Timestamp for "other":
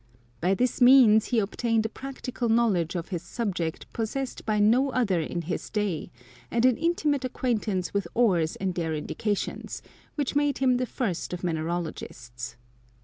4.91-5.21